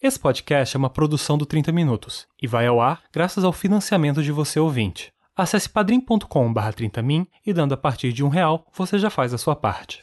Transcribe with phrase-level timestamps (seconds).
[0.00, 4.22] Esse podcast é uma produção do 30 Minutos e vai ao ar graças ao financiamento
[4.22, 5.12] de você ouvinte.
[5.36, 9.56] Acesse padrim.com.br 30min e dando a partir de um real, você já faz a sua
[9.56, 10.00] parte.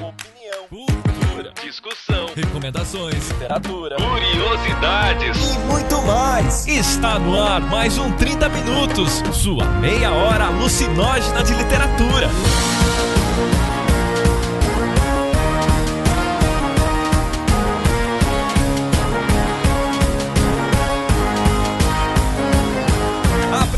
[0.00, 6.68] Opinião, cultura, discussão, recomendações, literatura, curiosidades e muito mais.
[6.68, 12.28] Está no ar mais um 30 Minutos, sua meia hora alucinógena de literatura.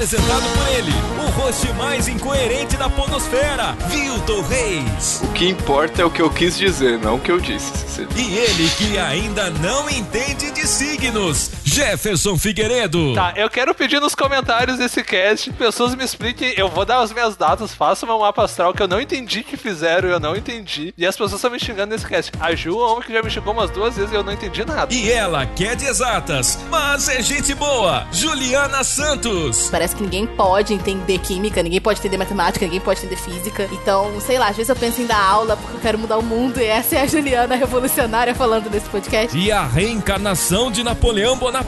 [0.05, 5.23] Apresentado por ele, o host mais incoerente da ponosfera, Vilton Reis.
[5.23, 7.73] O que importa é o que eu quis dizer, não o que eu disse.
[8.15, 13.15] E ele que ainda não entende de signos, Jefferson Figueiredo.
[13.17, 17.13] Tá, eu quero pedir nos comentários desse cast, pessoas me expliquem, eu vou dar as
[17.13, 20.95] minhas datas, façam um mapa astral que eu não entendi que fizeram, eu não entendi.
[20.97, 22.31] E as pessoas estão me xingando nesse cast.
[22.39, 24.95] A Ju, a que já me xingou umas duas vezes e eu não entendi nada.
[24.95, 29.69] E ela que é de exatas, mas é gente boa, Juliana Santos.
[29.69, 33.69] Parece que ninguém pode entender química, ninguém pode entender matemática, ninguém pode entender física.
[33.73, 36.23] Então, sei lá, às vezes eu penso em dar aula porque eu quero mudar o
[36.23, 39.37] mundo e essa é a Juliana revolucionária falando nesse podcast.
[39.37, 41.64] E a reencarnação de Napoleão Bonaparte,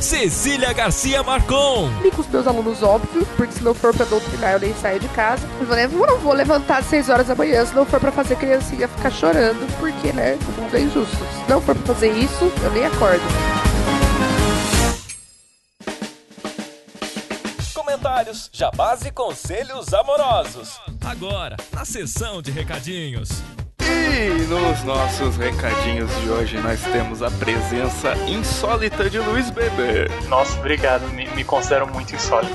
[0.00, 1.90] Cecília Garcia Marcon.
[2.04, 5.00] E com os meus alunos, óbvio, porque se não for pra doutrinar eu nem saio
[5.00, 5.46] de casa.
[5.60, 8.88] Eu não vou levantar às 6 horas da manhã se não for pra fazer criancinha
[8.88, 11.16] ficar chorando, porque, né, o mundo é injusto.
[11.16, 13.22] Se não for pra fazer isso, eu nem acordo.
[18.18, 20.80] comentários, jabás e conselhos amorosos.
[21.04, 23.28] Agora, na sessão de recadinhos.
[23.88, 30.10] E nos nossos recadinhos de hoje nós temos a presença insólita de Luiz Beber.
[30.28, 32.54] Nossa, obrigado, me, me considero muito insólito.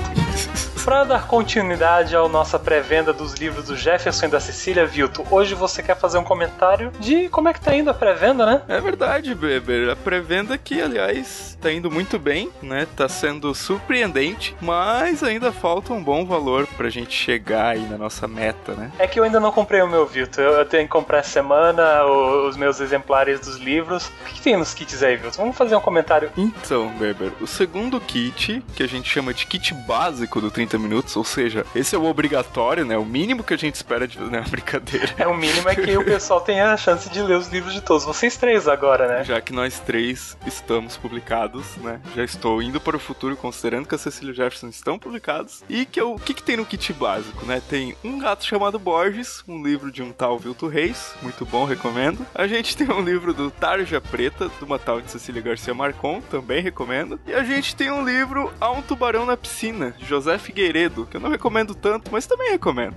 [0.84, 5.54] Para dar continuidade à nossa pré-venda dos livros do Jefferson e da Cecília Vilto, hoje
[5.54, 8.60] você quer fazer um comentário de como é que tá indo a pré-venda, né?
[8.68, 9.88] É verdade, Beber.
[9.88, 12.86] A pré-venda que, aliás, tá indo muito bem, né?
[12.94, 18.28] Tá sendo surpreendente, mas ainda falta um bom valor pra gente chegar aí na nossa
[18.28, 18.92] meta, né?
[18.98, 20.38] É que eu ainda não comprei o meu Vilto.
[20.38, 24.08] Eu tenho que comprar essa semana os meus exemplares dos livros.
[24.20, 25.38] O que, tem nos kits aí, Vilto?
[25.38, 26.30] Vamos fazer um comentário.
[26.36, 31.16] Então, Beber, o segundo kit, que a gente chama de kit básico do 30 minutos,
[31.16, 32.96] ou seja, esse é o obrigatório, né?
[32.96, 34.18] O mínimo que a gente espera de.
[34.18, 34.44] Né?
[34.48, 35.14] Brincadeira.
[35.18, 37.80] É, o mínimo é que o pessoal tenha a chance de ler os livros de
[37.80, 38.04] todos.
[38.04, 39.24] Vocês três agora, né?
[39.24, 42.00] Já que nós três estamos publicados, né?
[42.14, 45.62] Já estou indo para o futuro, considerando que a Cecília Jefferson estão publicados.
[45.68, 47.62] E que o que, que tem no kit básico, né?
[47.68, 52.26] Tem um gato chamado Borges, um livro de um tal Vilto Reis, muito bom, recomendo.
[52.34, 56.20] A gente tem um livro do Tarja Preta, de uma tal de Cecília Garcia Marcon,
[56.20, 57.18] também recomendo.
[57.26, 61.06] E a gente tem um livro Há um Tubarão na Piscina, de José Figueiredo Figueiredo,
[61.06, 62.94] que eu não recomendo tanto, mas também recomendo.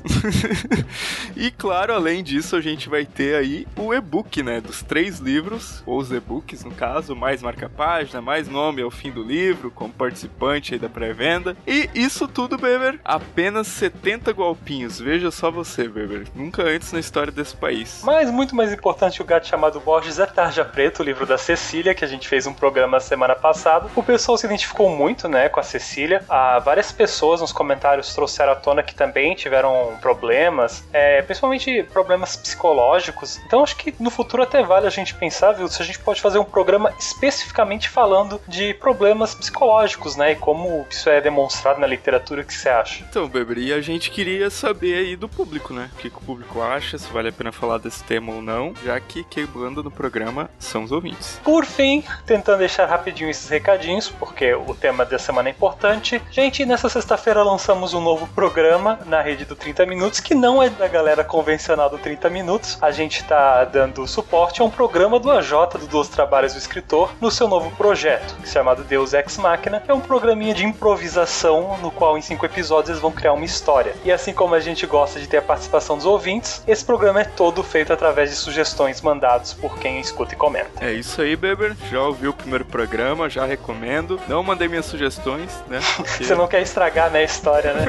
[1.36, 5.84] e claro, além disso, a gente vai ter aí o e-book, né, dos três livros,
[5.86, 10.74] ou os e-books no caso, mais marca-página, mais nome ao fim do livro, como participante
[10.74, 11.58] aí da pré-venda.
[11.68, 15.00] E isso tudo, Beber, apenas 70 golpinhos.
[15.00, 16.28] Veja só você, Beber.
[16.34, 18.02] Nunca antes na história desse país.
[18.04, 21.94] Mas muito mais importante, o gato chamado Borges é Tarja Preto, o livro da Cecília,
[21.94, 23.90] que a gente fez um programa semana passada.
[23.94, 26.24] O pessoal se identificou muito, né, com a Cecília.
[26.30, 32.36] Há várias pessoas nos comentários trouxeram à tona que também tiveram problemas, é, principalmente problemas
[32.36, 33.40] psicológicos.
[33.48, 36.22] Então acho que no futuro até vale a gente pensar, viu, se a gente pode
[36.22, 40.34] fazer um programa especificamente falando de problemas psicológicos, né?
[40.34, 43.04] E como isso é demonstrado na literatura, o que você acha?
[43.10, 45.90] Então, Beber, e a gente queria saber aí do público, né?
[45.94, 48.74] O que, que o público acha, se vale a pena falar desse tema ou não,
[48.86, 51.42] já que quem manda no programa são os ouvintes.
[51.44, 56.22] Por fim, tentando deixar rapidinho esses recadinhos, porque o tema da semana é importante.
[56.30, 60.70] Gente, nessa sexta-feira lançamos um novo programa na rede do 30 Minutos, que não é
[60.70, 62.78] da galera convencional do 30 Minutos.
[62.82, 67.14] A gente está dando suporte a um programa do AJ, do Dos Trabalhos do Escritor,
[67.22, 69.82] no seu novo projeto, chamado Deus Ex Machina.
[69.88, 73.96] É um programinha de improvisação, no qual em cinco episódios eles vão criar uma história.
[74.04, 77.24] E assim como a gente gosta de ter a participação dos ouvintes, esse programa é
[77.24, 80.70] todo feito através de sugestões mandadas por quem escuta e comenta.
[80.82, 81.78] É isso aí, Beber.
[81.90, 84.20] Já ouviu o primeiro programa, já recomendo.
[84.28, 85.80] Não mandei minhas sugestões, né?
[85.96, 86.26] Porque...
[86.26, 87.24] Você não quer estragar, né?
[87.38, 87.86] História, né?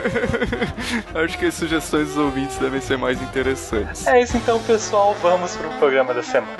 [1.25, 4.07] Acho que as sugestões dos ouvintes devem ser mais interessantes.
[4.07, 5.17] É isso então, pessoal.
[5.21, 6.57] Vamos pro programa da semana.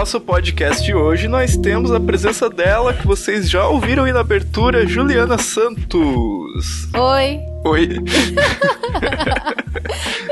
[0.00, 4.20] Nosso podcast de hoje nós temos a presença dela, que vocês já ouviram aí na
[4.20, 6.88] abertura, Juliana Santos.
[6.94, 7.38] Oi.
[7.66, 7.98] Oi.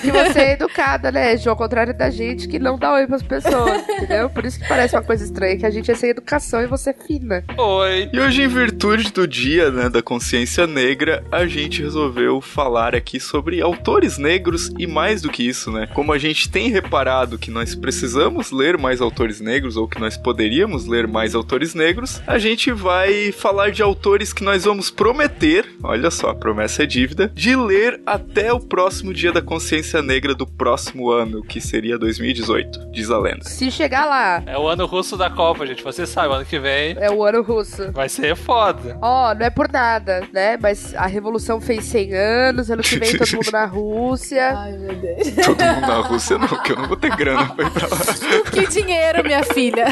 [0.00, 1.50] que você é educada, né, Ju?
[1.50, 4.30] Ao contrário da gente que não dá oi pras pessoas, entendeu?
[4.30, 6.90] Por isso que parece uma coisa estranha, que a gente é sem educação e você
[6.90, 7.44] é fina.
[7.56, 8.08] Oi.
[8.12, 13.18] E hoje, em virtude do dia né, da consciência negra, a gente resolveu falar aqui
[13.18, 15.88] sobre autores negros e mais do que isso, né?
[15.94, 20.16] Como a gente tem reparado que nós precisamos ler mais autores negros ou que nós
[20.16, 25.66] poderíamos ler mais autores negros, a gente vai falar de autores que nós vamos prometer,
[25.82, 30.34] olha só, a promessa é dívida, de ler até o próximo dia da consciência negra
[30.34, 33.44] do próximo ano, que seria 2018, diz a lenda.
[33.44, 35.82] Se chegar lá, É o ano russo da Copa, gente.
[35.82, 37.90] Você sabe, o ano que vem é o ano russo.
[37.92, 38.98] vai ser foda.
[39.00, 40.58] Ó, não é por nada, né?
[40.60, 44.52] Mas a revolução fez 100 anos, ano que vem todo mundo na Rússia.
[44.56, 45.46] Ai, meu Deus.
[45.46, 47.98] Todo mundo na Rússia não, que eu não vou ter grana pra ir pra lá.
[48.52, 49.86] Que dinheiro, minha filha.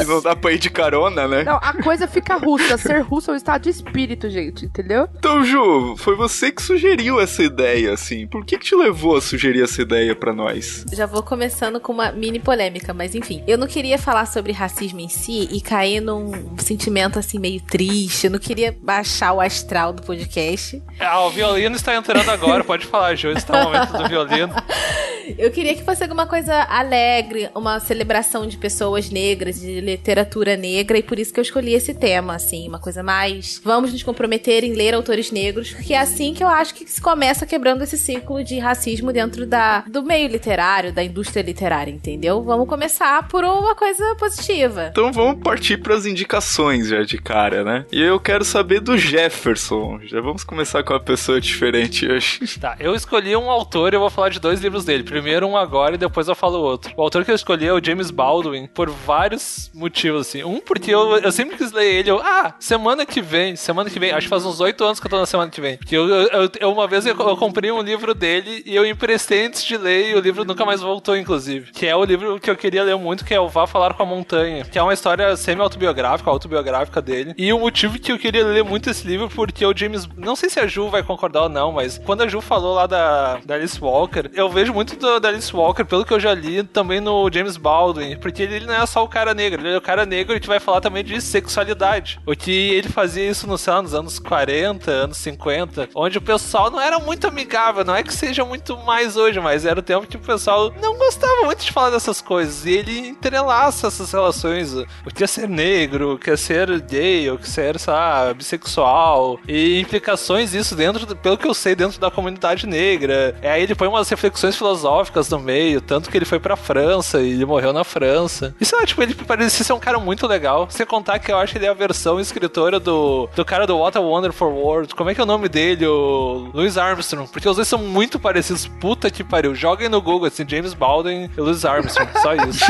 [0.00, 1.42] E não dá pra ir de carona, né?
[1.44, 2.76] Não, a coisa fica russa.
[2.76, 5.08] Ser russo é um estado de espírito, gente, entendeu?
[5.18, 8.26] Então, Ju, foi você que sugeriu essa ideia, assim.
[8.26, 10.84] Por que que te levou a sugerir essa ideia pra nós?
[10.92, 13.42] Já vou começando com uma mini polêmica, mas enfim.
[13.46, 18.26] Eu não queria falar sobre racismo em si e cair num sentimento assim meio triste.
[18.26, 20.82] Eu não queria baixar o astral do podcast.
[20.98, 22.62] Ah, o violino está entrando agora.
[22.64, 23.30] Pode falar, Ju.
[23.30, 24.54] Está o momento do violino.
[25.38, 30.98] Eu queria que fosse alguma coisa alegre, uma celebração de pessoas negras, de literatura negra,
[30.98, 33.60] e por isso que eu escolhi esse tema, assim, uma coisa mais.
[33.64, 37.00] Vamos nos comprometer em ler autores negros, porque é assim que eu acho que se
[37.00, 42.42] começa quebrando esse ciclo de racismo dentro da, do meio literário, da indústria literária, entendeu?
[42.42, 44.88] Vamos começar por uma coisa positiva.
[44.90, 47.84] Então vamos partir pras indicações já de cara, né?
[47.92, 50.00] E eu quero saber do Jefferson.
[50.04, 52.40] Já vamos começar com uma pessoa diferente hoje.
[52.60, 55.02] Tá, eu escolhi um autor e eu vou falar de dois livros dele.
[55.02, 56.92] Primeiro um agora e depois eu falo outro.
[56.96, 60.42] O autor que eu escolhi é o James Baldwin, por vários motivos, assim.
[60.44, 62.10] Um, porque eu, eu sempre quis ler ele.
[62.10, 64.10] Eu, ah, semana que vem, semana que vem.
[64.12, 65.76] Acho que faz uns oito anos que eu tô na semana que vem.
[65.78, 69.46] Que eu, eu, eu- uma vez eu, eu comprei um livro dele e eu emprestei
[69.46, 71.70] antes de ler e o livro nunca mais voltou, inclusive.
[71.72, 74.02] Que é o livro que eu queria ler muito, que é o Vá Falar com
[74.02, 74.64] a Montanha.
[74.64, 77.34] Que é uma história semi-autobiográfica, autobiográfica dele.
[77.36, 80.08] E o motivo que eu queria ler muito esse livro, porque o James.
[80.16, 82.86] Não sei se a Ju vai concordar ou não, mas quando a Ju falou lá
[82.86, 86.34] da, da Alice Walker, eu vejo muito do, da Alice Walker, pelo que eu já
[86.34, 88.16] li, também no James Baldwin.
[88.16, 90.38] Porque ele não é só o cara negro, ele é o cara negro e a
[90.38, 92.20] gente vai falar também de sexualidade.
[92.26, 96.70] O que ele fazia isso no, sei nos anos 40, anos 50, onde o pessoal
[96.70, 97.84] não era muito amigável.
[97.84, 100.96] Não é que seja muito mais hoje, mas era o tempo que o pessoal não
[100.98, 102.66] gostava muito de falar dessas coisas.
[102.66, 104.74] E ele entrelaça essas relações.
[104.74, 108.34] O que é ser negro, o que é ser gay, o que é ser, lá,
[108.34, 109.38] bissexual.
[109.48, 113.36] E implicações disso dentro, pelo que eu sei, dentro da comunidade negra.
[113.42, 114.89] Aí ele põe umas reflexões filosóficas
[115.30, 118.54] no meio, tanto que ele foi pra França e ele morreu na França.
[118.60, 120.66] E sei lá, tipo, ele parecia ser um cara muito legal.
[120.70, 123.76] Sem contar que eu acho que ele é a versão escritora do, do cara do
[123.76, 124.94] What a Wonderful World.
[124.94, 125.86] Como é que é o nome dele?
[125.86, 127.28] O Louis Armstrong.
[127.30, 128.66] Porque os dois são muito parecidos.
[128.66, 129.54] Puta que pariu.
[129.54, 132.10] Joguem no Google, assim, James Baldwin e Louis Armstrong.
[132.20, 132.64] Só isso.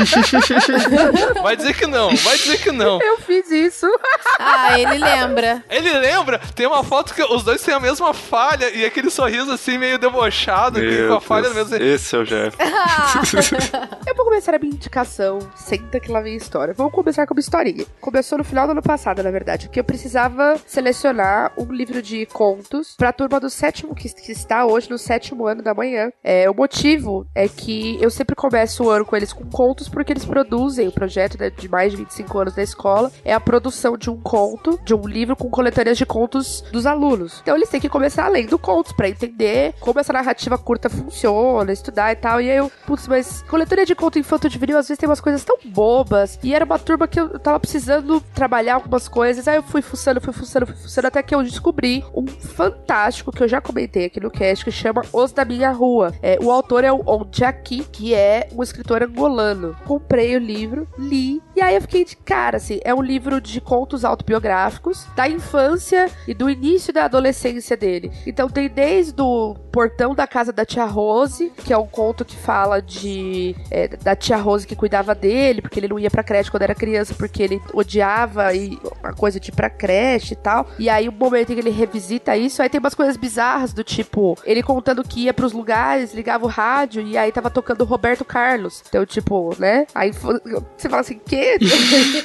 [1.43, 3.01] vai dizer que não, vai dizer que não.
[3.01, 3.87] Eu fiz isso.
[4.39, 5.65] Ah, ele lembra.
[5.69, 9.53] Ele lembra, tem uma foto que os dois têm a mesma falha e aquele sorriso
[9.53, 11.77] assim meio debochado, que com a falha mesmo.
[11.77, 12.57] esse o Jeff.
[14.07, 15.39] Eu vou começar a minha indicação.
[15.55, 16.75] Senta que lá vem a história.
[16.75, 17.85] Vamos começar com uma historinha.
[18.01, 22.27] Começou no final do ano passado, na verdade, porque eu precisava selecionar um livro de
[22.27, 26.11] contos pra turma do sétimo, que, que está hoje no sétimo ano da manhã.
[26.25, 30.13] É, o motivo é que eu sempre começo o ano com eles com contos, porque
[30.13, 33.13] eles produzem o projeto né, de mais de 25 anos da escola.
[33.25, 37.41] É a produção de um conto, de um livro com coletâneas de contos dos alunos.
[37.43, 42.00] Então eles têm que começar lendo contos pra entender como essa narrativa curta funciona, estudar
[42.13, 42.41] e tal.
[42.41, 45.45] E aí eu, putz, mas coletânea de conto infantil juvenil às vezes tem umas coisas
[45.45, 46.39] tão bobas.
[46.43, 49.47] E era uma turma que eu tava precisando trabalhar algumas coisas.
[49.47, 53.43] Aí eu fui fuçando, fui fuçando, fui fuçando, até que eu descobri um fantástico que
[53.43, 56.15] eu já comentei aqui no cast, que chama Os da Minha Rua.
[56.23, 59.77] É, o autor é o Onjaki, que é um escritor angolano.
[59.85, 63.61] Comprei o livro, li, e aí eu fiquei de cara, assim, é um livro de
[63.61, 68.11] contos autobiográficos da infância e do início da adolescência dele.
[68.27, 72.37] Então tem desde o Portão da Casa da Tia Rose, que é um conto que
[72.37, 76.51] fala de é, da tia Rose que cuidava dele, porque ele não ia pra creche
[76.51, 80.69] quando era criança, porque ele odiava e a coisa de ir pra creche e tal.
[80.79, 83.85] E aí o momento em que ele revisita isso, aí tem umas coisas bizarras do
[83.85, 88.25] tipo, ele contando que ia pros lugares, ligava o rádio e aí tava tocando Roberto
[88.25, 88.83] Carlos.
[88.89, 89.87] Então, tipo, né?
[89.95, 91.57] Aí você fala assim, que?
[91.57, 91.59] O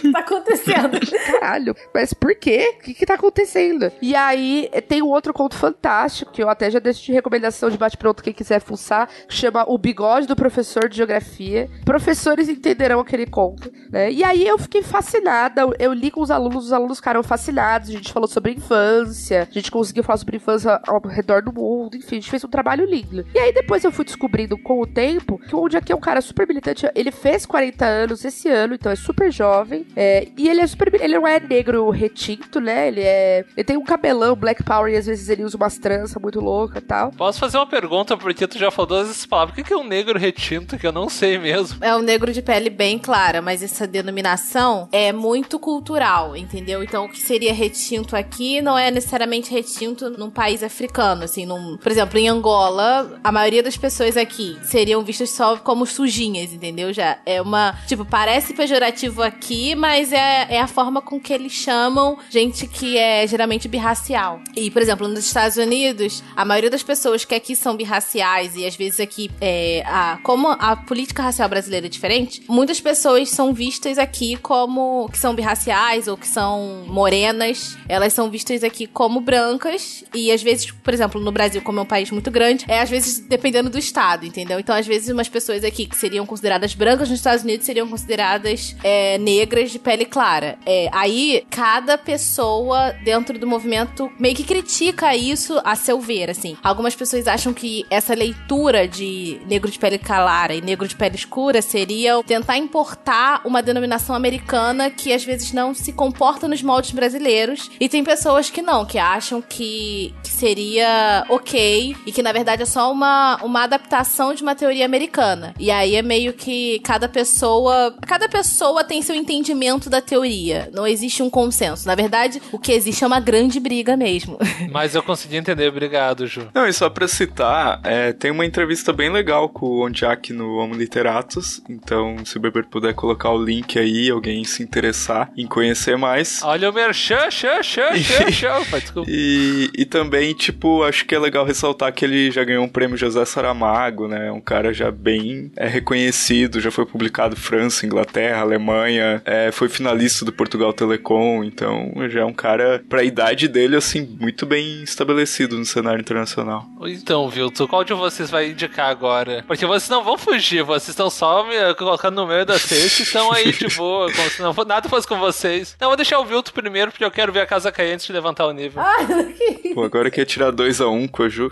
[0.01, 0.99] que tá acontecendo?
[1.39, 2.75] Caralho, mas por quê?
[2.77, 3.91] O que que tá acontecendo?
[4.01, 7.77] E aí tem um outro conto fantástico, que eu até já deixo de recomendação de
[7.77, 11.69] bate-pronto quem quiser fuçar, que chama chama O Bigode do Professor de Geografia.
[11.85, 14.11] Professores entenderão aquele conto, né?
[14.11, 17.93] E aí eu fiquei fascinada, eu li com os alunos, os alunos ficaram fascinados, a
[17.93, 22.17] gente falou sobre infância, a gente conseguiu falar sobre infância ao redor do mundo, enfim,
[22.17, 23.25] a gente fez um trabalho lindo.
[23.33, 25.99] E aí depois eu fui descobrindo com o tempo que o Onde Aqui é um
[25.99, 30.49] cara super militante, ele fez 40 anos esse ano, então é super jovem, é, e
[30.49, 32.87] ele é super, ele não é negro retinto, né?
[32.87, 36.21] Ele é, ele tem um cabelão black power e às vezes ele usa umas tranças
[36.21, 37.11] muito loucas e tal.
[37.11, 39.44] Posso fazer uma pergunta, porque tu já falou essas palavras.
[39.45, 41.83] O que é um negro retinto que eu não sei mesmo?
[41.83, 46.83] É um negro de pele bem clara, mas essa denominação é muito cultural, entendeu?
[46.83, 51.77] Então, o que seria retinto aqui não é necessariamente retinto num país africano, assim, num,
[51.77, 56.91] por exemplo, em Angola, a maioria das pessoas aqui seriam vistas só como sujinhas, entendeu?
[56.93, 61.51] Já é uma, tipo, parece pejorativo aqui, mas é, é a forma com que eles
[61.51, 64.41] chamam gente que é geralmente birracial.
[64.55, 68.65] E, por exemplo, nos Estados Unidos, a maioria das pessoas que aqui são birraciais e
[68.65, 73.53] às vezes aqui, é, a, como a política racial brasileira é diferente, muitas pessoas são
[73.53, 77.77] vistas aqui como que são birraciais ou que são morenas.
[77.87, 81.81] Elas são vistas aqui como brancas e às vezes, por exemplo, no Brasil, como é
[81.81, 84.59] um país muito grande, é às vezes dependendo do estado, entendeu?
[84.59, 88.75] Então, às vezes, umas pessoas aqui que seriam consideradas brancas nos Estados Unidos seriam consideradas
[88.83, 90.57] é, negras de pele clara.
[90.65, 96.57] É, aí, cada pessoa dentro do movimento meio que critica isso a seu ver, assim.
[96.63, 101.15] Algumas pessoas acham que essa leitura de negro de pele clara e negro de pele
[101.15, 106.91] escura seria tentar importar uma denominação americana que às vezes não se comporta nos moldes
[106.91, 107.69] brasileiros.
[107.79, 112.63] E tem pessoas que não, que acham que, que seria ok e que na verdade
[112.63, 115.53] é só uma, uma adaptação de uma teoria americana.
[115.59, 117.95] E aí é meio que cada pessoa.
[118.05, 120.69] Cada pessoa tem seu entendimento da teoria.
[120.73, 121.87] Não existe um consenso.
[121.87, 124.37] Na verdade, o que existe é uma grande briga mesmo.
[124.71, 126.47] Mas eu consegui entender, obrigado, Ju.
[126.53, 130.55] Não, e só pra citar, é, tem uma entrevista bem legal com o Ondiak no
[130.57, 135.45] Homo Literatus, então se o Beber puder colocar o link aí, alguém se interessar em
[135.45, 136.41] conhecer mais.
[136.43, 138.65] Olha o merchan, chan, chan, chan, chan.
[138.69, 139.09] Pá, Desculpa.
[139.11, 142.97] E, e também, tipo, acho que é legal ressaltar que ele já ganhou um prêmio
[142.97, 144.31] José Saramago, né?
[144.31, 150.25] Um cara já bem é, reconhecido, já foi publicado França, Inglaterra, Alemanha, é, foi finalista
[150.25, 155.57] do Portugal Telecom, então já é um cara, pra idade dele, assim, muito bem estabelecido
[155.57, 156.65] no cenário internacional.
[156.83, 159.43] Então, Vilto, qual de vocês vai indicar agora?
[159.45, 163.05] Porque vocês não vão fugir, vocês estão só me colocando no meio da cesta e
[163.05, 165.75] estão aí de boa, como se não nada fosse com vocês.
[165.79, 168.13] Não, vou deixar o Vilto primeiro, porque eu quero ver a casa cair antes de
[168.13, 168.81] levantar o nível.
[169.75, 171.51] Pô, agora quer tirar 2 a 1 um com a Ju.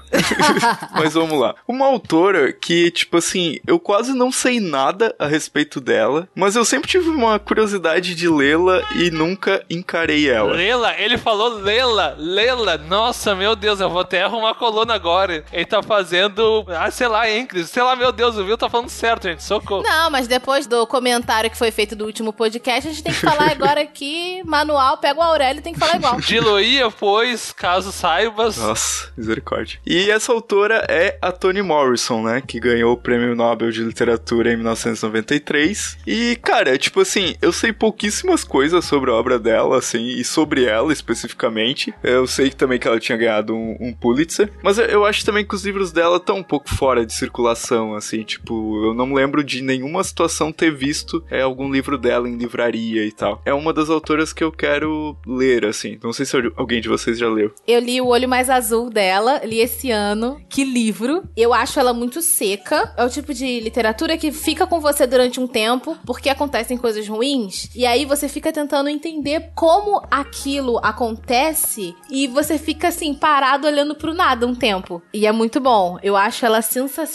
[0.95, 1.55] Mas vamos lá.
[1.67, 6.63] Uma autora que, tipo assim, eu quase não sei nada a respeito dela, mas eu
[6.63, 10.53] sempre tive uma curiosidade de lê-la e nunca encarei ela.
[10.53, 15.43] Lela, ele falou Lela, Lela, nossa, meu Deus, eu vou até arrumar a coluna agora.
[15.51, 18.89] Ele tá fazendo, ah, sei lá, Encris, sei lá, meu Deus, o Vilto tá falando
[18.89, 19.83] certo, gente, socorro.
[19.83, 23.19] Não, mas depois do comentário que foi feito do último podcast, a gente tem que
[23.19, 26.19] falar agora aqui, manual, pega o Aurélio e tem que falar igual.
[26.19, 28.57] Diluía, pois, caso saibas.
[28.57, 29.79] Nossa, misericórdia.
[29.85, 32.41] E essa autora é a Toni Morrison, né?
[32.45, 35.97] Que ganhou o Prêmio Nobel de Literatura em 1993.
[36.05, 40.65] E, cara, tipo assim, eu sei pouquíssimas coisas sobre a obra dela, assim, e sobre
[40.65, 41.93] ela especificamente.
[42.03, 44.51] Eu sei também que ela tinha ganhado um, um Pulitzer.
[44.63, 47.95] Mas eu- eu acho também que os livros dela estão um pouco fora de circulação,
[47.95, 52.35] assim, tipo, eu não lembro de nenhuma situação ter visto é, algum livro dela em
[52.35, 53.41] livraria e tal.
[53.45, 55.97] É uma das autoras que eu quero ler, assim.
[56.03, 57.53] Não sei se alguém de vocês já leu.
[57.65, 60.41] Eu li O Olho Mais Azul dela, li esse ano.
[60.49, 61.23] Que livro.
[61.35, 62.93] Eu acho ela muito seca.
[62.97, 67.07] É o tipo de literatura que fica com você durante um tempo, porque acontecem coisas
[67.07, 67.69] ruins.
[67.73, 71.95] E aí você fica tentando entender como aquilo acontece.
[72.09, 75.01] E você fica assim, parado olhando pro nada um tempo.
[75.13, 75.97] E é muito bom.
[76.03, 77.12] Eu acho ela sensacional,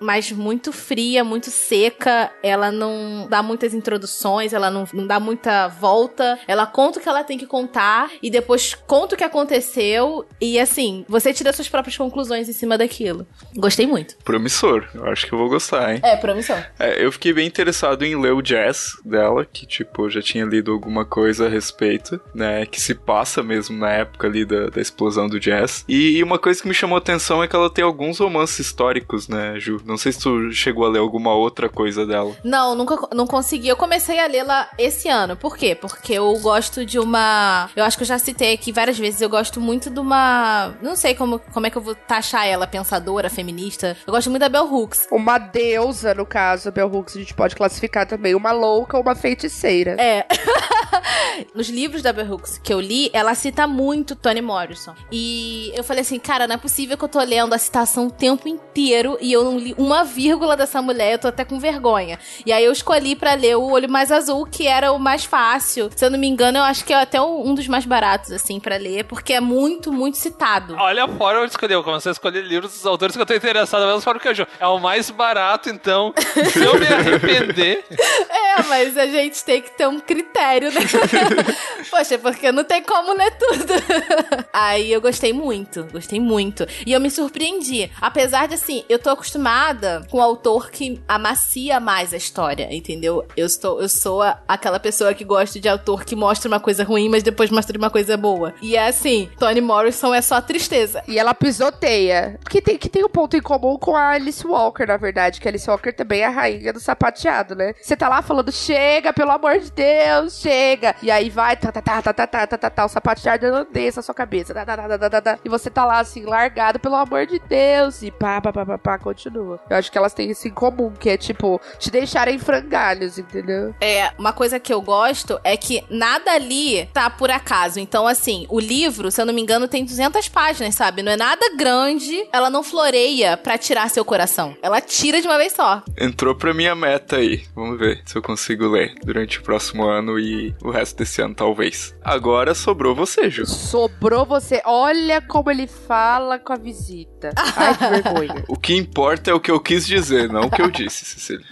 [0.00, 2.30] mas muito fria, muito seca.
[2.42, 6.38] Ela não dá muitas introduções, ela não, não dá muita volta.
[6.46, 10.26] Ela conta o que ela tem que contar e depois conta o que aconteceu.
[10.40, 13.26] E assim, você tira suas próprias conclusões em cima daquilo.
[13.56, 14.16] Gostei muito.
[14.24, 16.00] Promissor, eu acho que eu vou gostar, hein?
[16.02, 16.62] É, promissão.
[16.78, 20.44] É, eu fiquei bem interessado em ler o jazz dela, que, tipo, eu já tinha
[20.44, 22.66] lido alguma coisa a respeito, né?
[22.66, 25.84] Que se passa mesmo na época ali da, da explosão do jazz.
[25.88, 28.58] E, e uma coisa que me chamou a atenção é que ela tem alguns romances
[28.58, 29.80] históricos, né, Ju?
[29.84, 32.34] Não sei se tu chegou a ler alguma outra coisa dela.
[32.42, 33.68] Não, nunca não consegui.
[33.68, 35.36] Eu comecei a lê-la esse ano.
[35.36, 35.74] Por quê?
[35.74, 37.68] Porque eu gosto de uma.
[37.74, 39.20] Eu acho que eu já citei aqui várias vezes.
[39.20, 40.74] Eu gosto muito de uma.
[40.82, 43.96] Não sei como, como é que eu vou taxar ela, pensadora, feminista.
[44.06, 45.08] Eu gosto muito da Bell Hooks.
[45.10, 49.02] Uma deusa, no caso, a Bell Hooks, a gente pode classificar também uma louca ou
[49.02, 49.96] uma feiticeira.
[49.98, 50.26] É.
[51.54, 54.94] Nos livros da Bell Hooks que eu li, ela cita muito Toni Morrison.
[55.10, 58.10] E eu falei assim, cara, não é possível que eu tô lendo a citação o
[58.10, 62.18] tempo inteiro e eu não li uma vírgula dessa mulher, eu tô até com vergonha.
[62.44, 65.90] E aí eu escolhi pra ler O Olho Mais Azul, que era o mais fácil.
[65.94, 68.60] Se eu não me engano, eu acho que é até um dos mais baratos, assim,
[68.60, 70.76] pra ler, porque é muito, muito citado.
[70.78, 71.74] Olha a forma de escolher.
[71.74, 74.46] Eu comecei a escolher livros dos autores que eu tô interessado, mesmo forma que eu
[74.60, 76.12] É o mais barato, então.
[76.52, 77.84] Se eu me arrepender.
[78.28, 80.83] É, mas a gente tem que ter um critério, né?
[81.90, 83.72] Poxa, porque não tem como ler tudo.
[84.52, 86.66] Aí eu gostei muito, gostei muito.
[86.86, 87.90] E eu me surpreendi.
[88.00, 93.26] Apesar de, assim, eu tô acostumada com o autor que amacia mais a história, entendeu?
[93.36, 96.84] Eu, estou, eu sou a, aquela pessoa que gosta de autor que mostra uma coisa
[96.84, 98.54] ruim, mas depois mostra uma coisa boa.
[98.62, 101.02] E é assim, Toni Morrison é só tristeza.
[101.06, 102.38] E ela pisoteia.
[102.48, 105.48] Que tem, que tem um ponto em comum com a Alice Walker, na verdade, que
[105.48, 107.74] a Alice Walker também é a rainha do sapateado, né?
[107.80, 110.73] Você tá lá falando, chega, pelo amor de Deus, chega.
[111.02, 113.98] E aí vai, tá, tá, tá, tá, tá, tá, tá, tá, tá o sapateado desce
[113.98, 114.54] a sua cabeça.
[114.54, 117.38] Tá, tá, tá, tá, tá, tá, e você tá lá, assim, largado, pelo amor de
[117.38, 118.02] Deus.
[118.02, 119.60] E pá, pá, pá, pá, pá, continua.
[119.68, 123.74] Eu acho que elas têm isso em comum, que é, tipo, te deixarem frangalhos, entendeu?
[123.80, 127.80] É, uma coisa que eu gosto é que nada ali tá por acaso.
[127.80, 131.02] Então, assim, o livro, se eu não me engano, tem 200 páginas, sabe?
[131.02, 132.26] Não é nada grande.
[132.32, 134.56] Ela não floreia pra tirar seu coração.
[134.62, 135.82] Ela tira de uma vez só.
[135.98, 137.44] Entrou pra minha meta aí.
[137.54, 141.34] Vamos ver se eu consigo ler durante o próximo ano e o resto desse ano,
[141.34, 141.94] talvez.
[142.02, 143.46] Agora sobrou você, Ju.
[143.46, 144.60] Sobrou você.
[144.64, 147.30] Olha como ele fala com a visita.
[147.36, 148.44] Ai, que vergonha.
[148.48, 151.46] O que importa é o que eu quis dizer, não o que eu disse, Cecília.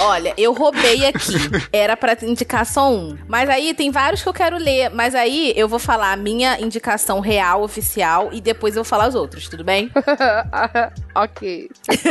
[0.00, 1.34] Olha, eu roubei aqui.
[1.72, 3.16] Era pra indicar só um.
[3.28, 4.90] Mas aí tem vários que eu quero ler.
[4.90, 9.08] Mas aí eu vou falar a minha indicação real, oficial, e depois eu vou falar
[9.08, 9.90] os outros, tudo bem?
[11.14, 11.68] ok.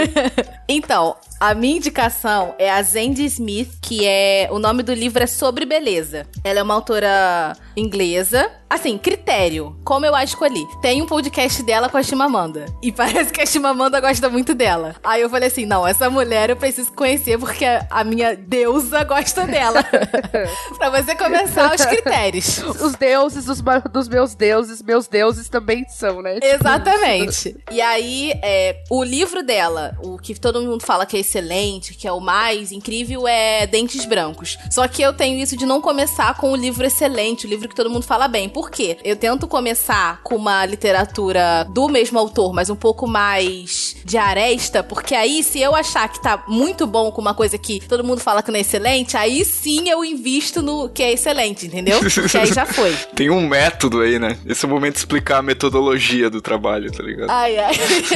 [0.70, 4.48] então, a minha indicação é a Zandy Smith, que é.
[4.52, 6.28] O nome do livro é Sobre Beleza.
[6.44, 8.52] Ela é uma autora inglesa.
[8.70, 9.76] Assim, critério.
[9.84, 10.64] Como eu a escolhi?
[10.80, 12.68] Tem um podcast dela com a Chimamanda.
[12.84, 14.96] E parece que a Chimamanda gosta muito dela.
[15.04, 19.48] Aí eu falei assim: não, essa mulher eu preciso conhecer porque a minha deusa gosta
[19.48, 19.84] dela.
[20.78, 22.60] pra você começar os critérios.
[22.80, 26.36] Os deuses dos, dos, meus deuses, meus deuses também são, né?
[26.36, 27.56] Tipo Exatamente.
[27.72, 32.08] e aí, é, o livro dela, o que todo mundo fala que é excelente, que
[32.08, 34.58] é o mais incrível, é Dentes Brancos.
[34.72, 37.76] Só que eu tenho isso de não começar com o livro excelente, o livro que
[37.76, 38.50] todo mundo fala bem.
[38.50, 38.98] Por quê?
[39.04, 44.84] Eu tento começar com uma literatura do mesmo autor, mas um pouco mais de aresta,
[44.84, 48.22] porque aí, se eu achar que tá muito bom com uma coisa que todo mundo
[48.22, 52.00] fala que não é excelente, aí sim eu invisto no que é excelente, entendeu?
[52.00, 52.94] Porque aí já foi.
[53.16, 54.38] Tem um método aí, né?
[54.46, 57.30] Esse é o momento de explicar a metodologia do trabalho, tá ligado?
[57.30, 57.74] Ai, ai.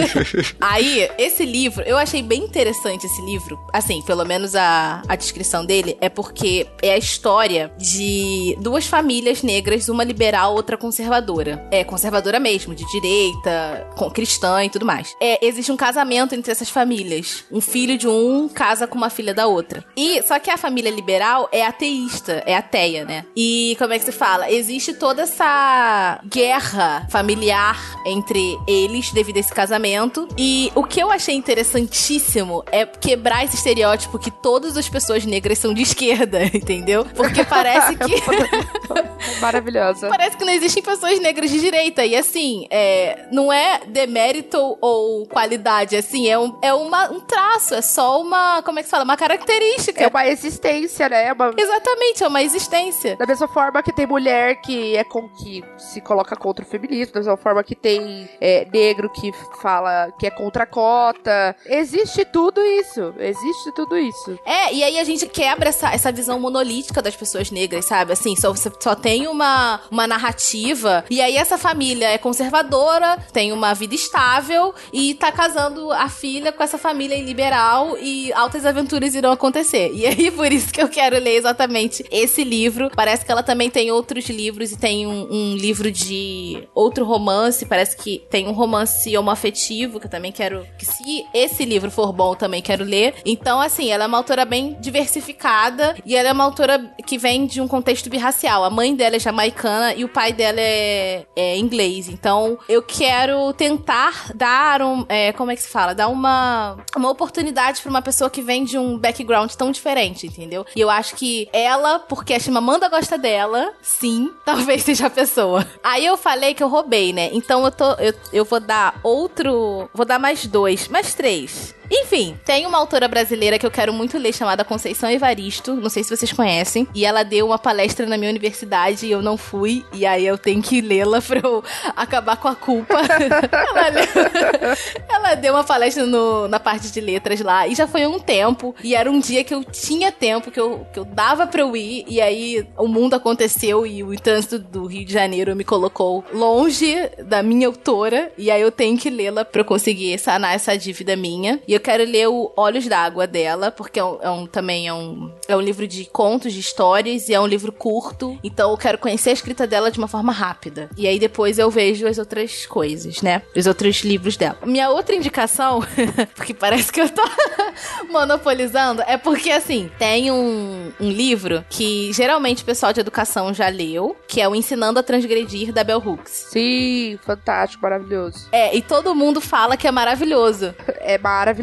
[0.60, 3.60] aí, esse livro, eu achei bem interessante esse livro.
[3.72, 9.33] Assim, pelo menos a, a descrição dele é porque é a história de duas famílias
[9.42, 11.66] negras, uma liberal, outra conservadora.
[11.72, 15.16] É, conservadora mesmo, de direita, com cristã e tudo mais.
[15.20, 17.46] É, existe um casamento entre essas famílias.
[17.52, 19.84] Um filho de um casa com uma filha da outra.
[19.96, 23.26] E só que a família liberal é ateísta, é ateia, né?
[23.36, 24.52] E como é que se fala?
[24.52, 30.28] Existe toda essa guerra familiar entre eles devido a esse casamento.
[30.38, 35.58] E o que eu achei interessantíssimo é quebrar esse estereótipo que todas as pessoas negras
[35.60, 37.06] são de esquerda, entendeu?
[37.16, 38.14] Porque parece que
[39.40, 40.10] Maravilhosa.
[40.10, 42.06] Parece que não existem pessoas negras de direita.
[42.06, 47.76] E assim, é, não é demérito ou qualidade, assim, é, um, é uma, um traço,
[47.76, 49.04] é só uma, como é que se fala?
[49.04, 50.04] Uma característica.
[50.04, 51.28] É uma existência, né?
[51.28, 51.54] É uma...
[51.58, 53.16] Exatamente, é uma existência.
[53.16, 57.14] Da mesma forma que tem mulher que é com que se coloca contra o feminismo,
[57.14, 59.32] da mesma forma que tem é, negro que
[59.62, 61.56] fala que é contra a cota.
[61.66, 63.14] Existe tudo isso.
[63.18, 64.40] Existe tudo isso.
[64.46, 68.14] É, e aí a gente quebra essa, essa visão monolítica das pessoas negras, sabe?
[68.14, 71.06] Assim, só, você só tem uma, uma narrativa.
[71.10, 76.52] E aí essa família é conservadora, tem uma vida estável e tá casando a filha
[76.52, 79.92] com essa família liberal e altas aventuras irão acontecer.
[79.94, 82.90] E aí por isso que eu quero ler exatamente esse livro.
[82.96, 87.66] Parece que ela também tem outros livros e tem um, um livro de outro romance.
[87.66, 90.66] Parece que tem um romance homoafetivo que eu também quero.
[90.78, 93.16] Que se esse livro for bom, eu também quero ler.
[93.26, 97.46] Então, assim, ela é uma autora bem diversificada e ela é uma autora que vem
[97.46, 98.64] de um contexto birracial.
[98.64, 102.08] A mãe dela é jamaicana e o pai dela é, é inglês.
[102.08, 105.06] Então, eu quero tentar dar um.
[105.10, 105.94] É, como é que se fala?
[105.94, 110.66] Dar uma, uma oportunidade pra uma pessoa que vem de um background tão diferente, entendeu?
[110.76, 115.66] E eu acho que ela, porque a Chimamanda gosta dela, sim, talvez seja a pessoa.
[115.84, 117.30] Aí eu falei que eu roubei, né?
[117.34, 117.92] Então eu tô.
[117.94, 119.90] Eu, eu vou dar outro.
[119.94, 121.76] Vou dar mais dois, mais três.
[121.92, 125.76] Enfim, tem uma autora brasileira que eu quero muito ler chamada Conceição Evaristo.
[125.76, 126.88] Não sei se vocês conhecem.
[126.94, 129.86] E ela deu uma palestra na minha universidade e eu não fui.
[129.94, 131.64] E aí eu tenho que lê-la pra eu
[131.96, 132.96] acabar com a culpa.
[135.10, 137.68] ela, deu uma palestra no- na parte de letras lá.
[137.68, 138.76] E já foi um tempo.
[138.84, 141.76] E era um dia que eu tinha tempo, que eu, que eu dava pra eu
[141.76, 142.06] ir.
[142.08, 146.96] E aí o mundo aconteceu e o trânsito do Rio de Janeiro me colocou longe
[147.26, 148.32] da minha autora.
[148.38, 151.60] E aí eu tenho que lê-la pra eu conseguir sanar essa dívida minha.
[151.68, 154.94] E eu quero ler o Olhos d'Água dela, porque é um, é um- também é
[154.94, 158.38] um, é um livro de contos, de histórias, e é um livro curto.
[158.44, 160.90] Então eu quero conhecer a escrita dela de uma forma rápida.
[160.98, 163.42] E aí depois eu vejo as outras coisas, né?
[163.56, 164.58] Os outros livros dela.
[164.66, 165.82] Minha outra indicação,
[166.36, 167.24] porque parece que eu tô
[168.10, 173.68] monopolizando, é porque assim, tem um, um livro que geralmente o pessoal de educação já
[173.70, 176.48] leu, que é o Ensinando a Transgredir da Bell Hooks.
[176.52, 178.48] Sim, fantástico, maravilhoso.
[178.52, 180.74] É, e todo mundo fala que é maravilhoso.
[181.00, 181.63] É maravilhoso,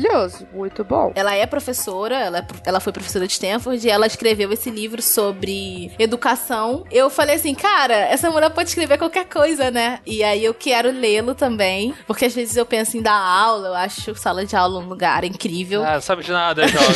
[0.52, 1.12] muito bom.
[1.14, 5.02] Ela é professora, ela, é ela foi professora de Stanford e ela escreveu esse livro
[5.02, 6.84] sobre educação.
[6.90, 10.00] Eu falei assim, cara, essa mulher pode escrever qualquer coisa, né?
[10.06, 13.74] E aí eu quero lê-lo também, porque às vezes eu penso em dar aula, eu
[13.74, 15.84] acho sala de aula um lugar incrível.
[15.84, 16.90] Ah, não sabe de nada, jovem.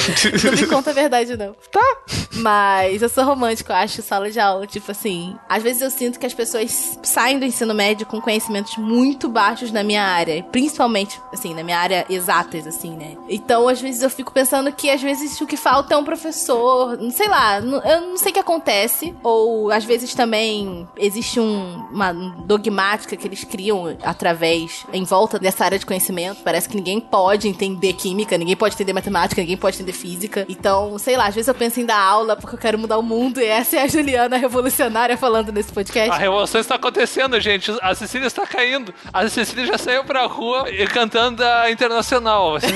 [0.45, 1.55] Não me conta a verdade, não.
[1.71, 1.97] Tá.
[2.35, 5.37] Mas eu sou romântico, eu acho sala de aula, tipo assim.
[5.49, 9.73] Às vezes eu sinto que as pessoas saem do ensino médio com conhecimentos muito baixos
[9.73, 10.43] na minha área.
[10.45, 13.17] Principalmente, assim, na minha área exatas, assim, né?
[13.29, 16.97] Então, às vezes eu fico pensando que às vezes o que falta é um professor.
[16.99, 19.15] não Sei lá, eu não sei o que acontece.
[19.23, 25.65] Ou às vezes também existe um- uma dogmática que eles criam através, em volta dessa
[25.65, 26.43] área de conhecimento.
[26.43, 30.45] Parece que ninguém pode entender química, ninguém pode entender matemática, ninguém pode entender física.
[30.49, 33.03] Então, sei lá, às vezes eu penso em dar aula porque eu quero mudar o
[33.03, 36.11] mundo e essa é a Juliana revolucionária falando nesse podcast.
[36.11, 37.73] A revolução está acontecendo, gente.
[37.83, 38.93] A Cecília está caindo.
[39.13, 42.53] A Cecília já saiu pra rua cantando a internacional.
[42.53, 42.73] Vocês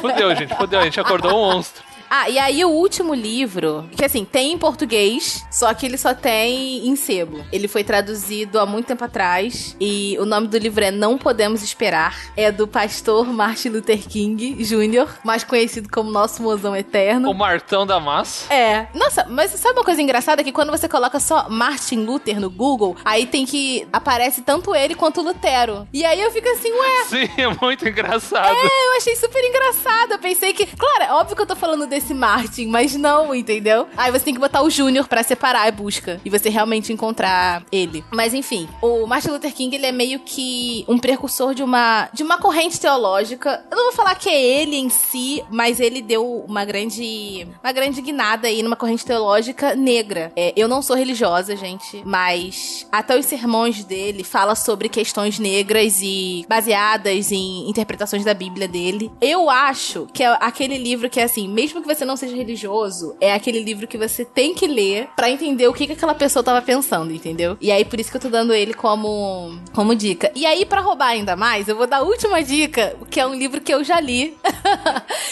[0.00, 0.54] Fudeu, gente.
[0.54, 0.80] Fudeu.
[0.80, 1.82] A gente acordou um monstro.
[2.14, 6.12] Ah, e aí o último livro, que assim, tem em português, só que ele só
[6.12, 7.42] tem em sebo.
[7.50, 11.62] Ele foi traduzido há muito tempo atrás e o nome do livro é Não Podemos
[11.62, 12.14] Esperar.
[12.36, 17.30] É do pastor Martin Luther King Jr., mais conhecido como Nosso Mozão Eterno.
[17.30, 18.52] O Martão da Massa.
[18.52, 18.88] É.
[18.94, 20.44] Nossa, mas sabe uma coisa engraçada?
[20.44, 23.88] Que quando você coloca só Martin Luther no Google, aí tem que.
[23.90, 25.88] aparece tanto ele quanto o Lutero.
[25.90, 27.04] E aí eu fico assim, ué.
[27.06, 28.54] Sim, é muito engraçado.
[28.54, 30.12] É, eu achei super engraçado.
[30.12, 30.66] Eu pensei que.
[30.66, 33.86] Claro, é óbvio que eu tô falando desse Martin, mas não, entendeu?
[33.96, 36.20] Aí você tem que botar o Júnior pra separar a busca.
[36.24, 38.04] E você realmente encontrar ele.
[38.10, 42.22] Mas enfim, o Martin Luther King, ele é meio que um precursor de uma, de
[42.22, 43.64] uma corrente teológica.
[43.70, 47.46] Eu não vou falar que é ele em si, mas ele deu uma grande.
[47.62, 50.32] uma grande guinada aí numa corrente teológica negra.
[50.36, 56.00] É, eu não sou religiosa, gente, mas até os sermões dele fala sobre questões negras
[56.02, 59.10] e baseadas em interpretações da Bíblia dele.
[59.20, 63.16] Eu acho que é aquele livro que é assim, mesmo que você não seja religioso,
[63.20, 66.42] é aquele livro que você tem que ler pra entender o que, que aquela pessoa
[66.42, 67.56] tava pensando, entendeu?
[67.60, 70.30] E aí por isso que eu tô dando ele como como dica.
[70.34, 73.34] E aí pra roubar ainda mais, eu vou dar a última dica, que é um
[73.34, 74.36] livro que eu já li,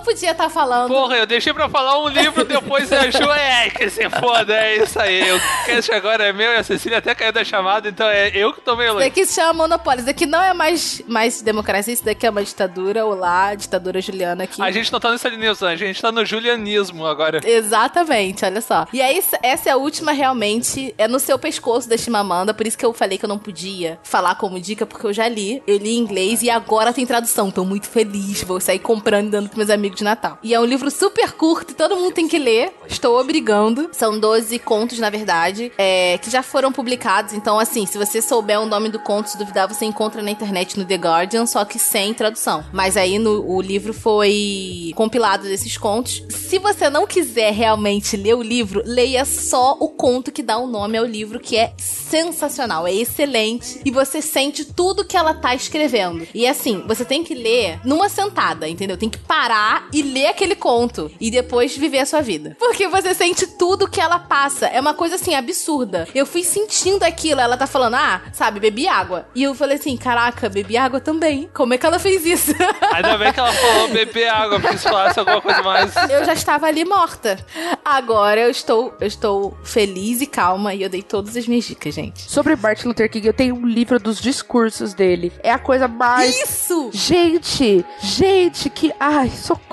[0.00, 0.88] não podia estar falando.
[0.88, 4.82] Porra, eu deixei pra falar um livro, depois a Ju é que se foda, é
[4.82, 5.30] isso aí.
[5.30, 8.52] O cast agora é meu e a Cecília até caiu da chamada, então é eu
[8.52, 9.10] que tomei o Isso leite.
[9.14, 9.98] daqui se chama Monopólio.
[9.98, 13.04] Isso daqui não é mais, mais democracia, isso daqui é uma ditadura.
[13.04, 14.60] Olá, ditadura Juliana aqui.
[14.62, 17.40] A gente não tá no stalinismo, a gente tá no julianismo agora.
[17.44, 18.86] Exatamente, olha só.
[18.92, 22.78] E aí, essa é a última realmente, é no seu pescoço da Chimamanda, por isso
[22.78, 25.62] que eu falei que eu não podia falar como dica, porque eu já li.
[25.66, 27.50] Eu li em inglês e agora tem tradução.
[27.50, 30.38] Tô muito feliz, vou sair comprando e dando pros meus amigos de Natal.
[30.42, 32.72] E é um livro super curto todo mundo tem que ler.
[32.86, 33.88] Estou obrigando.
[33.92, 37.32] São 12 contos, na verdade, é, que já foram publicados.
[37.32, 40.78] Então, assim, se você souber o nome do conto, se duvidar, você encontra na internet
[40.78, 42.62] no The Guardian, só que sem tradução.
[42.70, 46.22] Mas aí no, o livro foi compilado desses contos.
[46.28, 50.66] Se você não quiser realmente ler o livro, leia só o conto que dá o
[50.66, 53.80] nome ao livro, que é sensacional, é excelente.
[53.86, 56.26] E você sente tudo que ela tá escrevendo.
[56.34, 58.98] E assim, você tem que ler numa sentada, entendeu?
[58.98, 61.10] Tem que parar e ler aquele conto.
[61.20, 62.56] E depois viver a sua vida.
[62.58, 64.66] Porque você sente tudo que ela passa.
[64.66, 66.06] É uma coisa assim, absurda.
[66.14, 67.40] Eu fui sentindo aquilo.
[67.40, 69.26] Ela tá falando, ah, sabe, bebi água.
[69.34, 71.48] E eu falei assim, caraca, bebi água também.
[71.52, 72.52] Como é que ela fez isso?
[72.92, 75.92] Ainda bem que ela falou beber água, porque se falasse alguma coisa demais.
[76.10, 77.38] Eu já estava ali morta.
[77.84, 81.94] Agora eu estou, eu estou feliz e calma e eu dei todas as minhas dicas,
[81.94, 82.30] gente.
[82.30, 85.32] Sobre Martin Luther King, eu tenho um livro dos discursos dele.
[85.42, 86.38] É a coisa mais.
[86.38, 86.90] Isso!
[86.92, 88.92] Gente, gente, que.
[88.98, 89.69] Ai, socorro.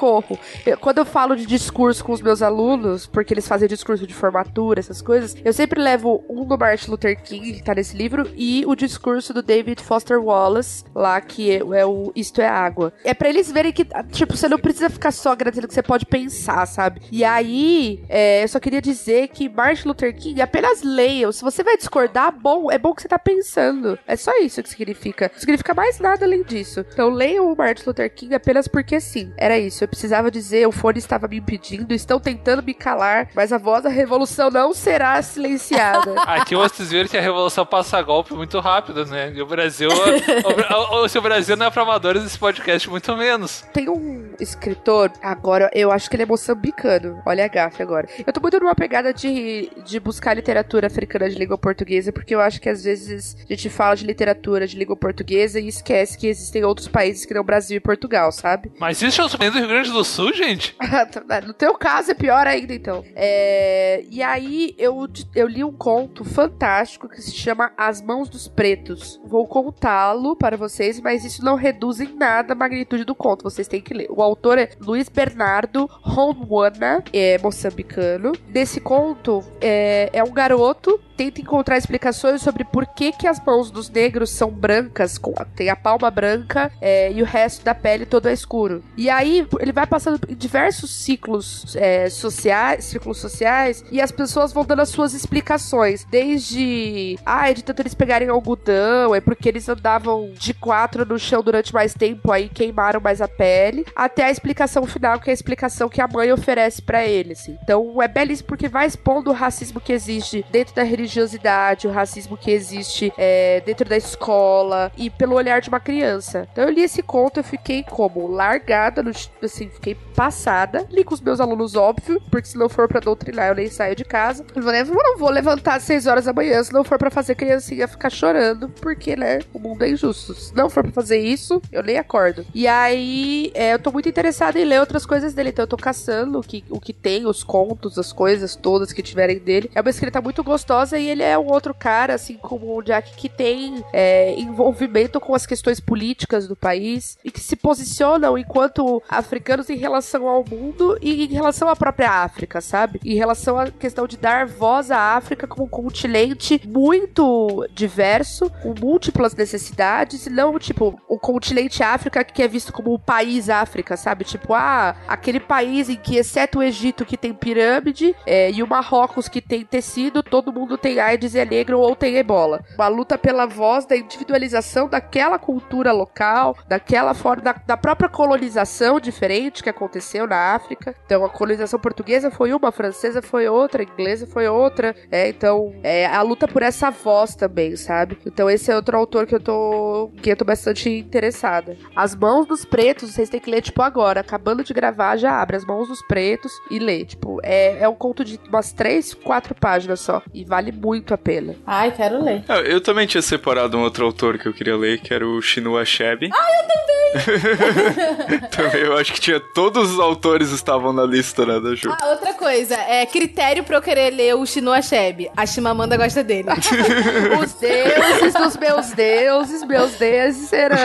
[0.66, 4.14] Eu- quando eu falo de discurso com os meus alunos, porque eles fazem discurso de
[4.14, 8.30] formatura, essas coisas, eu sempre levo um do Martin Luther King, que tá nesse livro,
[8.36, 12.94] e o discurso do David Foster Wallace, lá, que é, é o Isto é Água.
[13.04, 16.06] É pra eles verem que, tipo, você não precisa ficar só agradecendo que você pode
[16.06, 17.02] pensar, sabe?
[17.12, 21.32] E aí, é, eu só queria dizer que Martin Luther King, apenas leiam.
[21.32, 23.98] Se você vai discordar, bom, é bom que você tá pensando.
[24.08, 25.30] É só isso que significa.
[25.34, 26.86] Não significa mais nada além disso.
[26.92, 29.32] Então leiam o Martin Luther King apenas porque sim.
[29.38, 29.87] Era isso.
[29.88, 33.84] Eu precisava dizer, o fone estava me impedindo, estão tentando me calar, mas a voz
[33.84, 36.14] da revolução não será silenciada.
[36.28, 39.32] Aqui vocês viram que a revolução passa golpe muito rápido, né?
[39.34, 39.90] E o Brasil.
[39.90, 43.64] o, o, se o Brasil não é pra amadores, esse podcast muito menos.
[43.72, 47.22] Tem um escritor, agora eu acho que ele é moçambicano.
[47.26, 48.10] Olha a gafe agora.
[48.26, 52.42] Eu tô muito numa pegada de, de buscar literatura africana de língua portuguesa, porque eu
[52.42, 56.28] acho que às vezes a gente fala de literatura de língua portuguesa e esquece que
[56.28, 58.70] existem outros países que não Brasil e Portugal, sabe?
[58.78, 60.76] Mas isso é o do Rio Grande do Sul, gente?
[61.46, 63.04] no teu caso é pior ainda, então.
[63.16, 68.48] É, E aí eu, eu li um conto fantástico que se chama As Mãos dos
[68.48, 69.20] Pretos.
[69.26, 73.44] Vou contá-lo para vocês, mas isso não reduz em nada a magnitude do conto.
[73.44, 74.08] Vocês têm que ler.
[74.10, 78.32] O autor é Luiz Bernardo Honwana, é moçambicano.
[78.48, 83.72] Nesse conto, é, é um garoto tenta encontrar explicações sobre por que, que as mãos
[83.72, 88.06] dos negros são brancas, com, tem a palma branca é, e o resto da pele
[88.06, 88.84] todo é escuro.
[88.96, 94.54] E aí ele vai passando em diversos ciclos é, sociais, ciclos sociais, e as pessoas
[94.54, 96.06] vão dando as suas explicações.
[96.06, 101.18] Desde, ah, é de tanto eles pegarem algodão, é porque eles andavam de quatro no
[101.18, 105.32] chão durante mais tempo, aí queimaram mais a pele, até a explicação final, que é
[105.32, 107.40] a explicação que a mãe oferece para eles.
[107.40, 107.58] Assim.
[107.64, 112.38] Então é belíssimo porque vai expondo o racismo que existe dentro da religiosidade, o racismo
[112.38, 116.48] que existe é, dentro da escola e pelo olhar de uma criança.
[116.52, 120.86] Então eu li esse conto, eu fiquei como largada, no, assim, fiquei passada.
[120.92, 123.96] Li com os meus alunos, óbvio, porque se não for pra doutrinar, eu nem saio
[123.96, 124.46] de casa.
[124.54, 127.88] Eu não vou levantar às 6 horas da manhã se não for pra fazer criancinha
[127.88, 130.34] ficar chorando, porque, né, o mundo é injusto.
[130.34, 132.46] Se não for pra fazer isso, eu nem acordo.
[132.54, 135.78] E aí, é, eu tô muito interessada em ler outras coisas dele, então eu tô
[135.78, 139.70] caçando o que, o que tem, os contos, as coisas todas que tiverem dele.
[139.74, 143.16] É uma escrita muito gostosa e ele é um outro cara, assim como o Jack,
[143.16, 149.02] que tem é, envolvimento com as questões políticas do país e que se posicionam enquanto
[149.10, 153.00] africanos em relação ao mundo e em relação à própria África, sabe?
[153.04, 158.74] Em relação à questão de dar voz à África como um continente muito diverso, com
[158.80, 163.98] múltiplas necessidades, e não, tipo, o continente África que é visto como o país África,
[163.98, 164.24] sabe?
[164.24, 168.68] Tipo, ah, aquele país em que, exceto o Egito, que tem pirâmide, é, e o
[168.68, 172.64] Marrocos, que tem tecido, todo mundo tem AIDS e é negro ou tem ebola.
[172.76, 179.00] Uma luta pela voz da individualização daquela cultura local, daquela forma, da, da própria colonização
[179.00, 180.96] diferente que aconteceu na África.
[181.06, 184.96] Então, a colonização portuguesa foi uma, a francesa foi outra, a inglesa foi outra.
[185.12, 188.18] É, então, é a luta por essa voz também, sabe?
[188.26, 191.78] Então, esse é outro autor que eu tô, que eu tô bastante interessada.
[191.96, 194.22] As Mãos dos Pretos, vocês têm que ler, tipo, agora.
[194.22, 197.06] Acabando de gravar, já abre As Mãos dos Pretos e lê.
[197.06, 200.22] Tipo, é, é um conto de umas três, quatro páginas só.
[200.34, 201.56] E vale muito a pena.
[201.66, 202.44] Ai, quero ler.
[202.48, 205.42] Ah, Eu também tinha separado um outro autor que eu queria ler, que era o
[205.42, 206.30] Chinua Achebe.
[206.38, 206.88] Ah, eu também!
[208.52, 211.90] também eu acho que tinha todos os autores estavam na lista, né, da Ju.
[211.92, 215.30] Ah, outra coisa, é critério pra eu querer ler o Chinua Achebe.
[215.36, 216.48] A Chimamanda gosta dele.
[217.44, 220.78] Os deuses dos meus deuses, meus deuses serão.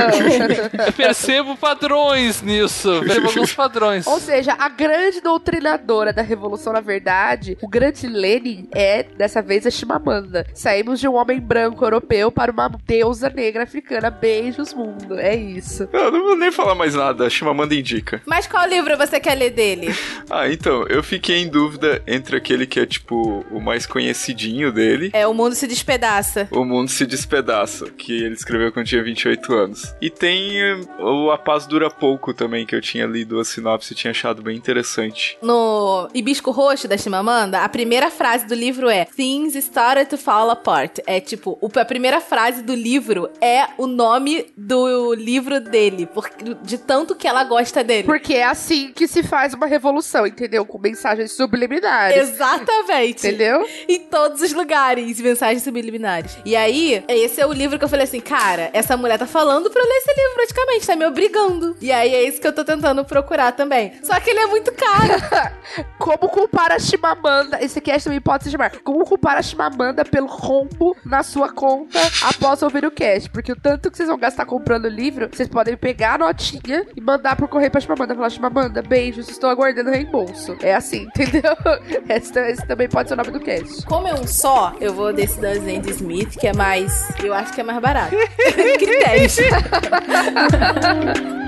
[0.87, 3.01] Eu percebo padrões nisso.
[3.01, 4.07] Percebo alguns padrões.
[4.07, 9.67] Ou seja, a grande doutrinadora da revolução, na verdade, o grande Lenin é, dessa vez,
[9.67, 10.47] a Chimamanda.
[10.55, 14.11] Saímos de um homem branco europeu para uma deusa negra africana.
[14.11, 15.19] Beijos, mundo.
[15.19, 15.89] É isso.
[15.93, 18.23] Eu não vou nem falar mais nada, a Chimamanda indica.
[18.27, 19.93] Mas qual livro você quer ler dele?
[20.31, 25.11] Ah, então, eu fiquei em dúvida entre aquele que é, tipo, o mais conhecidinho dele.
[25.13, 26.49] É O Mundo se Despedaça.
[26.51, 29.95] O Mundo se Despedaça, que ele escreveu quando tinha 28 anos.
[30.01, 33.93] E tem eh, o A Paz Dura Pouco também, que eu tinha lido a sinopse
[33.93, 35.37] e tinha achado bem interessante.
[35.43, 40.51] No Hibisco Roxo da Chimamanda, a primeira frase do livro é Things started to fall
[40.51, 40.99] apart.
[41.07, 46.79] É tipo, a primeira frase do livro é o nome do livro dele, porque, de
[46.79, 48.05] tanto que ela gosta dele.
[48.05, 50.65] Porque é assim que se faz uma revolução, entendeu?
[50.65, 52.17] Com mensagens subliminares.
[52.17, 53.27] Exatamente.
[53.27, 53.67] Entendeu?
[53.89, 56.37] Em todos os lugares, mensagens subliminares.
[56.45, 59.71] E aí, esse é o livro que eu falei assim, cara, essa mulher tá falando
[59.71, 61.77] pra eu ler esse livro praticamente, tá me obrigando.
[61.81, 63.93] E aí é isso que eu tô tentando procurar também.
[64.03, 65.55] Só que ele é muito caro.
[65.99, 67.63] Como culpar a Chimamanda?
[67.63, 68.71] Esse cast também pode se chamar.
[68.83, 73.29] Como culpar a Chimamanda pelo rombo na sua conta após ouvir o cast?
[73.29, 76.87] Porque o tanto que vocês vão gastar comprando o livro, vocês podem pegar a notinha
[76.97, 78.15] e mandar por correio pra Chimamanda.
[78.15, 80.57] Falar, Chimamanda, beijos, estou aguardando reembolso.
[80.63, 81.55] É assim, entendeu?
[82.09, 83.85] Esse, esse também pode ser o nome do cast.
[83.85, 87.11] Como é um só, eu vou desse da Zend Smith, que é mais.
[87.23, 88.17] Eu acho que é mais barato.
[88.79, 89.37] Critérios.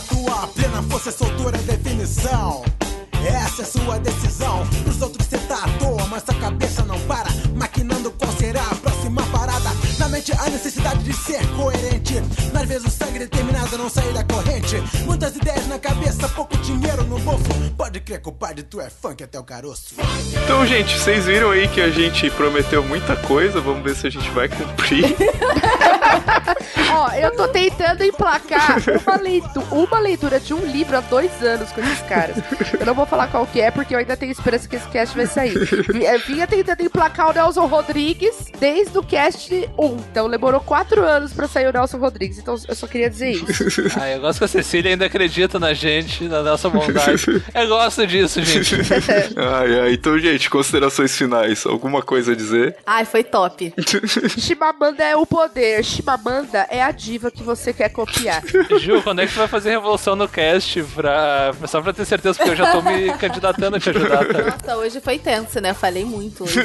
[0.00, 2.64] na tua plena força, soltura definição.
[3.22, 4.66] Essa é sua decisão.
[4.82, 7.28] Pros outros cê tá à toa, mas sua cabeça não para.
[7.54, 9.70] Maquinando qual será a próxima parada.
[9.98, 11.79] Na mente a necessidade de ser coerente.
[12.60, 14.76] Nas vezes o sangue determinado a não sair da corrente.
[15.06, 17.42] Muitas ideias na cabeça, pouco dinheiro no bolso.
[17.74, 19.94] Pode crer, compadre, tu é funk até o caroço.
[20.44, 23.62] Então, gente, vocês viram aí que a gente prometeu muita coisa.
[23.62, 25.06] Vamos ver se a gente vai cumprir.
[26.92, 31.72] Ó, eu tô tentando emplacar uma leitura, uma leitura de um livro há dois anos
[31.72, 32.36] com esses caras.
[32.78, 35.16] Eu não vou falar qual que é, porque eu ainda tenho esperança que esse cast
[35.16, 35.56] vai sair.
[36.04, 39.96] É, Vinha tentando emplacar o Nelson Rodrigues desde o cast 1.
[40.10, 42.38] Então demorou quatro anos pra sair o Nelson Rodrigues.
[42.38, 43.90] Então eu só queria dizer isso.
[44.00, 47.24] Ah, eu gosto que a Cecília ainda acredita na gente, na nossa bondade.
[47.54, 48.76] Eu gosto disso, gente.
[49.36, 49.92] ai, ai.
[49.92, 51.66] Então, gente, considerações finais.
[51.66, 52.76] Alguma coisa a dizer?
[52.86, 53.74] Ai, foi top.
[54.38, 55.84] Chimamanda é o poder.
[55.84, 58.42] Chimamanda é a diva que você quer copiar.
[58.78, 60.82] Ju, quando é que tu vai fazer revolução no cast?
[60.94, 61.52] Pra...
[61.66, 64.42] Só pra ter certeza, porque eu já tô me candidatando a te ajudar, tá?
[64.42, 65.70] Nossa, hoje foi tenso, né?
[65.70, 66.60] Eu falei muito hoje.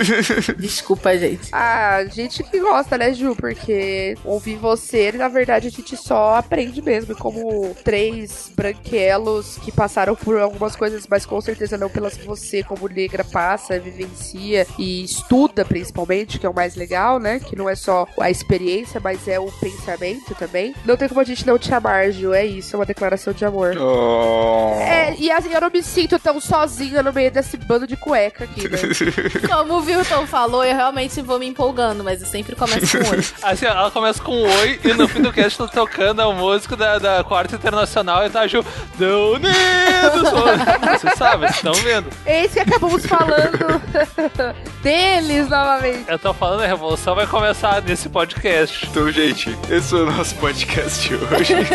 [0.57, 1.49] Desculpa, gente.
[1.51, 3.35] Ah, gente que gosta, né, Ju?
[3.35, 7.15] Porque ouvir você, na verdade, gente só aprende mesmo.
[7.15, 12.63] Como três branquelos que passaram por algumas coisas, mas com certeza não pelas que você,
[12.63, 17.39] como negra, passa, vivencia e estuda, principalmente, que é o mais legal, né?
[17.39, 20.73] Que não é só a experiência, mas é o pensamento também.
[20.85, 22.33] Não tem como a gente não te amar, Ju.
[22.33, 23.75] É isso, é uma declaração de amor.
[23.77, 24.79] Oh.
[24.81, 28.45] É, e assim, eu não me sinto tão sozinha no meio desse bando de cueca
[28.45, 28.77] aqui, né?
[29.49, 33.25] Como o Wilton falou, eu realmente vou me empolgando, mas eu sempre começo com oi.
[33.41, 37.23] Assim, ela começa com oi e no fim do cast tocando a música da, da
[37.23, 38.63] Quarta Internacional e tá Ju,
[38.97, 39.55] "Deu Unidos!
[41.01, 42.09] Vocês sabem, vocês estão vendo.
[42.25, 43.81] Eis que acabamos falando
[44.81, 46.05] deles novamente.
[46.07, 48.87] Eu tô falando, a revolução vai começar nesse podcast.
[48.89, 51.53] Então, gente, esse foi o nosso podcast de hoje.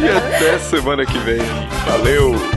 [0.00, 1.40] e até semana que vem.
[1.86, 2.55] Valeu!